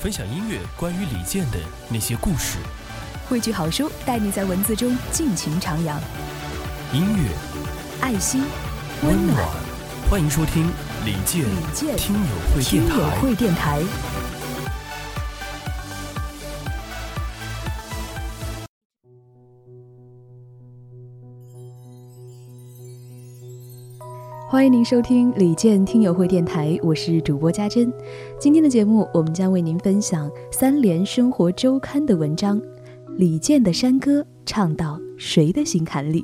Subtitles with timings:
[0.00, 1.58] 分享音乐关于李健的
[1.90, 2.56] 那些故事。
[3.28, 5.94] 汇聚好书，带你在文字中尽情徜徉。
[6.90, 7.30] 音乐、
[8.00, 8.42] 爱心、
[9.02, 9.46] 温暖，
[10.08, 10.70] 欢迎收听
[11.04, 13.82] 李健李健听友会电台。
[24.50, 27.88] 欢迎您收听李健听友会电台，我是主播家珍。
[28.36, 32.60] 今天的节目，我们将为您分享三联生活周刊的文章
[33.16, 36.20] 《李健的山歌唱到谁的心坎里》。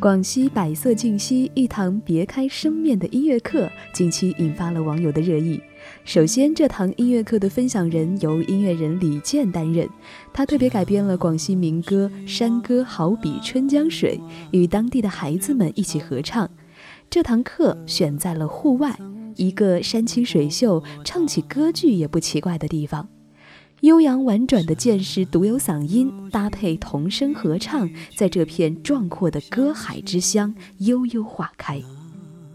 [0.00, 5.60] 广西百色净溪一堂别开生面的音乐课，近期引发了网友的热议。
[6.04, 9.88] 首先，这堂音乐课的分享人由音乐人李健担任，
[10.32, 14.18] 他特别改编了广西民歌《山歌好比春江水》，
[14.52, 16.48] 与当地的孩子们一起合唱。
[17.10, 18.96] 这堂课选在了户外，
[19.34, 23.08] 一个山清水秀、唱起歌剧也不奇怪的地方。
[23.80, 31.82] 悠扬婉转的剑士独有嗓音，搭配童声合唱，在这片壮阔的歌海之乡悠悠化开。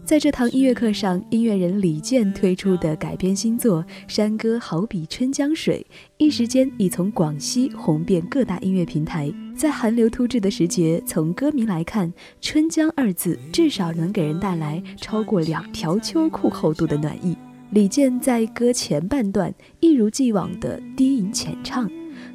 [0.04, 5.86] 在这堂音乐课上，音乐人李健推出的改编新作《山歌好比春江水》，
[6.18, 9.32] 一时间已从广西红遍各大音乐平台。
[9.56, 17.36] 在寒流突至的时节，从歌名来看，“春江”二字至少能给人带来超过两条秋裤厚度的暖意。
[17.70, 21.88] 李健在歌前半段一如既往的低吟浅唱，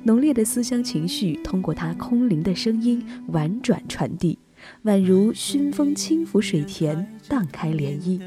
[0.03, 4.39] 浓烈的思乡情绪通过他空灵的声音婉转传递，
[4.85, 8.19] 宛如熏风轻拂水田，荡开涟漪。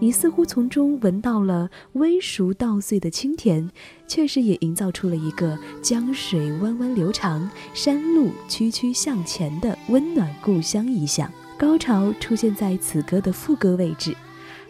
[0.00, 3.70] 你似乎从中闻到了微熟稻穗的清甜，
[4.08, 11.30] 确实也营造出了一个江水弯弯流长，山路曲曲向前的温暖故乡意象。
[11.56, 14.16] 高潮出现在此歌的副歌位置。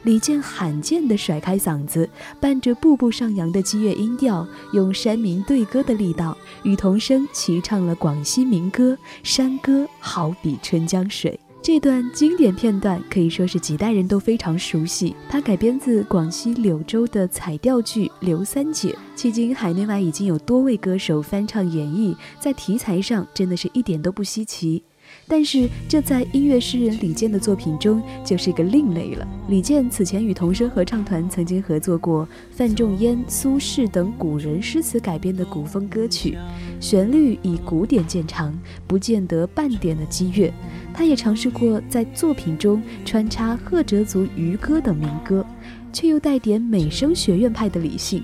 [0.03, 2.09] 李健罕见地甩开嗓子，
[2.41, 11.38] 伴着步步上扬的激越音调，用山民对歌的力道，与童声齐唱了广西民歌《山歌好比春江水》。
[11.62, 15.15] 这段经典片段可以说是几代人都非常熟悉。
[15.28, 24.82] 它改编自广西柳州的彩调剧《刘三姐》，迄今海内外已经有多位歌手翻唱演绎，在题材上真的是一点都不稀奇。
[25.26, 29.26] 但是，这在音乐诗人李健的作品中就是一个另类了。
[29.48, 36.37] 李健此前与童声合唱团曾经合作过范仲淹、苏轼等古人诗词改编的古风歌曲，
[36.81, 38.53] 旋律以古典见长，
[38.88, 40.53] 不见得半点的激越。
[40.93, 45.47] 他也尝试过在作品中穿插赫哲族渔歌等民歌，
[45.93, 48.20] 却又带点美声学院派的理性。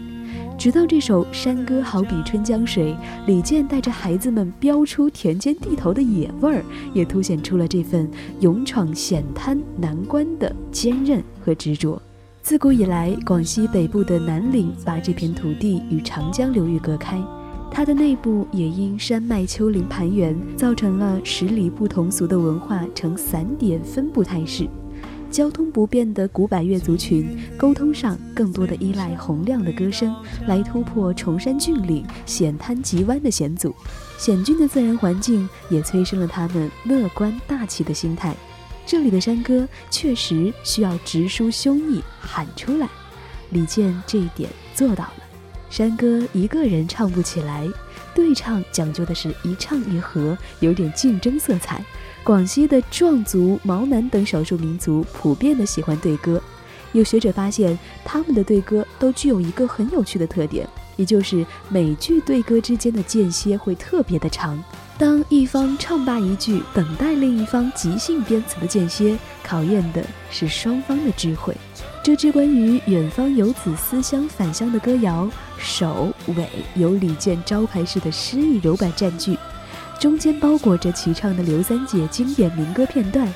[0.58, 2.96] 直到这首山歌好比春江水，
[3.26, 8.08] 李健带着孩子们飙出田间地头的野味儿，也凸显出了这份
[8.40, 12.00] 勇闯险滩难关的坚韧和执着。
[12.42, 17.22] 自古以来，广西北部的南岭把这片土地与长江流域隔开，
[17.70, 24.66] 它的内部也因山脉丘陵盘源，造成了十里不同俗的文化呈散点分布态势。
[25.36, 30.16] 交通不便的古百越族群，沟通上更多的依赖洪亮的歌声
[30.46, 33.74] 来突破崇山峻岭、险滩急弯的险阻。
[34.16, 38.34] 险峻的自然环境也催生了他们乐观大气的心态。
[38.86, 42.88] 这里的山歌确实需要直抒胸臆喊出来，
[43.50, 45.22] 李健这一点做到了。
[45.68, 47.68] 山歌一个人唱不起来，
[48.14, 51.84] 对唱讲究的是一唱一和，有点竞争色彩。
[52.26, 56.42] 广西的壮族、毛南等少数民族普遍的喜欢对歌，
[56.90, 64.60] 有学者发现，他们的对歌都具有一个很有趣的特点，也就是每句对歌之间的间歇会特别的长。
[64.98, 71.56] 当一方唱罢一句，等待另一方即兴编词的间歇，考验的是双方的智慧。
[72.02, 79.38] 这支关于远方游子思乡返乡的歌谣，首尾由李健招牌式的诗意柔板占据。
[79.98, 83.26] 中间包裹着齐唱的刘三姐经典民歌片段，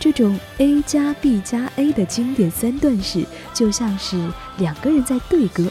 [0.00, 4.16] 这种 A 加 B 加 A 的经典三段式，就像是
[4.58, 5.68] 两个人在对歌，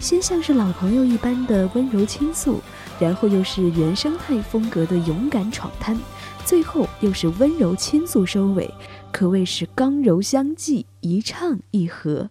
[0.00, 2.60] 先像是老朋友一般的温柔倾诉，
[2.98, 5.96] 然后又是原生态风格的勇敢闯滩，
[6.44, 8.68] 最后又是温柔倾诉收尾，
[9.12, 12.28] 可谓是刚柔相济，一唱一和。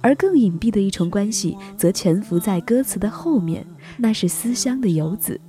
[0.00, 5.40] 而更隐蔽的一重关系，则潜伏在歌词的后面，那是思乡的游子。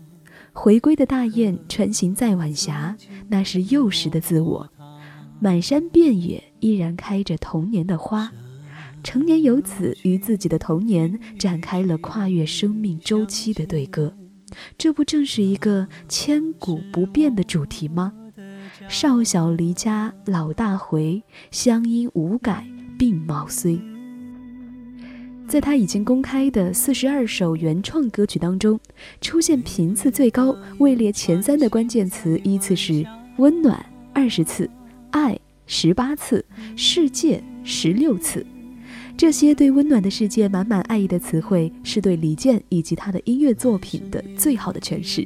[0.58, 2.96] 回归的大雁穿行在晚霞，
[3.28, 4.68] 那是幼时的自我。
[5.40, 8.32] 满山遍野依然开着童年的花，
[9.04, 14.16] 成年游子与自己的童年展开了跨越生命周期的对歌。
[14.78, 18.14] 这不正是一个千古不变的主题吗？
[18.88, 21.22] 少小离家老大回，
[21.52, 22.66] 乡音无改
[22.98, 23.78] 鬓毛衰。
[25.48, 28.80] 在他已经公开的四十二首原创歌曲当中，
[29.22, 33.06] 出现频次最高、位列前三的关键词依次是
[33.38, 34.70] “温暖”二十次
[35.12, 36.44] ，“爱”十八次
[36.76, 38.46] ，“世界”十六次。
[39.16, 45.26] 这些对温暖的世界满满爱意的词汇，是对李健以及他的音乐作品的最好的诠释。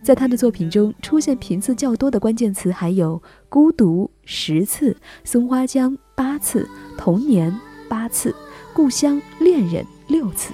[0.00, 3.20] 在他的作品中，出现频次较多的关键词还有
[3.50, 7.54] “孤独”十次，“松花江”八次，“童年”
[7.90, 8.34] 八次
[8.74, 10.52] ，“故乡”“恋人”六次。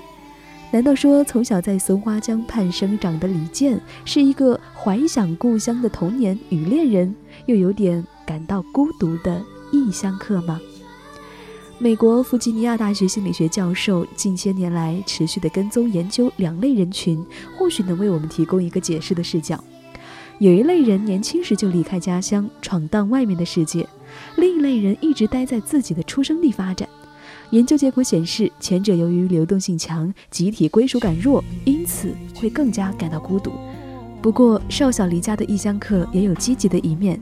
[0.71, 7.13] 难道说从小在松花江畔生长的李健，是一个怀想故乡的童年与恋人，
[7.47, 10.61] 又有点感到孤独的异乡客吗？
[11.79, 17.25] 美国弗吉尼亚大学心理学教授近些年来持续的跟踪研究两类人群，
[17.59, 19.65] 或许能为我们提供一个解释的视角。
[20.39, 23.85] 有一类人年轻时就离开家乡，闯荡外面的世界；
[24.37, 26.89] 另一类人一直待在自己的出生地发展。
[27.51, 33.53] 研究结果显示，前者由于流动性强，集体归属感弱，因此会更加感到孤独。
[34.23, 37.19] 不过，少小离家的异乡客也有积极的一面。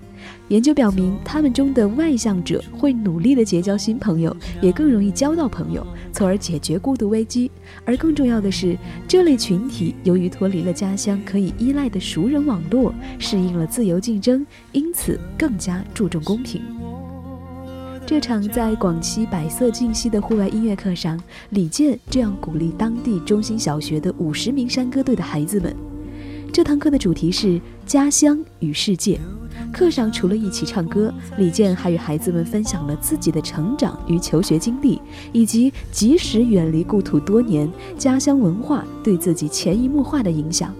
[0.48, 7.50] 研究表明，他们中的外向者会努力的结交新朋友，也更容易交到朋友，从而解决孤独危机。
[7.84, 8.76] 而更重要的是，
[9.06, 16.60] 这类群体由于脱离了家乡可以依赖的熟人网络，适应了自由竞争，因此更加注重公平。
[18.08, 21.20] 这场在广西百色竞溪的户外音乐课上，
[21.50, 25.76] 李健这样鼓励当地中心小学的五十名山歌队的孩子们。
[26.50, 29.20] 这堂课的主题是家乡与世界。
[29.70, 34.98] 课上除了一起唱歌，李健还与孩子们分享了自己的成长与求学经历，
[35.30, 40.74] 以及即使远离故土多年，家乡文化对自己潜移默化的影响。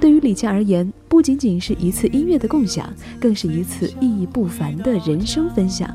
[0.00, 5.88] 对于李健而言，不仅仅是一次音乐的共享，更是一次意义不凡的人生分享。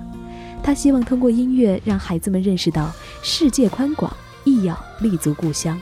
[0.65, 2.91] 他希望通过音乐让孩子们认识到，
[3.21, 4.11] 世界宽广，
[4.43, 5.79] 亦要立足故乡，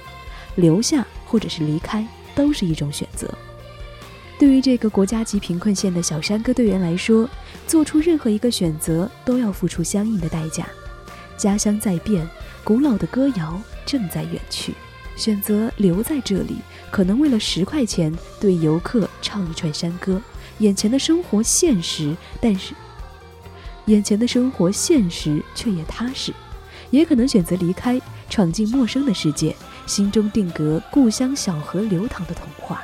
[0.56, 2.06] 留下或者是离开。
[2.36, 3.30] 都是一种选择。
[4.40, 7.30] 对于这个国家级贫困县的小山歌队员来说，
[7.68, 10.68] 做出任何一个选择都要付出相应的代价。
[11.38, 12.28] 家乡在变，
[12.64, 14.74] 古老的歌谣正在远去。
[15.16, 16.58] 选择留在这里，
[16.90, 20.20] 可能为了十块钱对游客唱一串山歌。
[20.58, 22.74] 眼前的生活现实，但是
[23.86, 26.34] 眼前的生活现实却也踏实。
[26.92, 28.00] 也可能选择离开，
[28.30, 29.56] 闯进陌生的世界，
[29.88, 32.84] 心中定格故乡小河流淌的童话。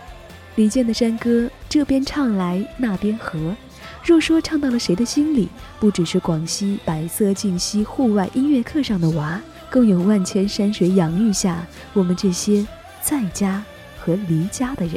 [0.56, 3.56] 李健的山歌，这边唱来那边和。
[4.04, 5.48] 若说唱到了谁的心里，
[5.80, 12.66] 不只是广西百色竞溪户外音乐课上的娃，更有万千山水养育下我们这些
[13.02, 13.64] 在家
[14.00, 14.96] 和离家的人。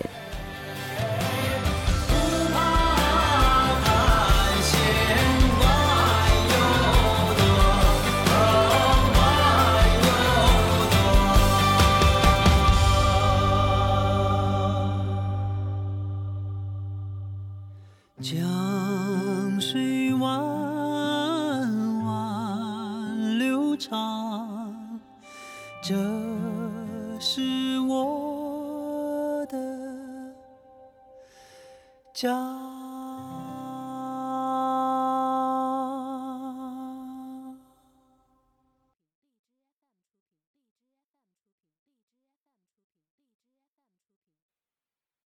[18.23, 20.25] 江水弯
[22.05, 24.73] 弯流长，
[25.83, 25.97] 这
[27.19, 29.59] 是我的
[32.15, 32.62] 家。